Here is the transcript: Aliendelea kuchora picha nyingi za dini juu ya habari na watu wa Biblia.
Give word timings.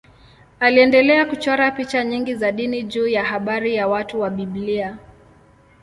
Aliendelea 0.59 1.25
kuchora 1.25 1.71
picha 1.71 2.03
nyingi 2.03 2.35
za 2.35 2.51
dini 2.51 2.83
juu 2.83 3.07
ya 3.07 3.23
habari 3.23 3.75
na 3.77 3.87
watu 3.87 4.21
wa 4.21 4.29
Biblia. 4.29 4.97